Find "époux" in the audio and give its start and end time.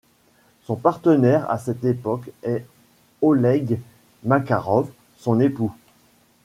5.39-5.71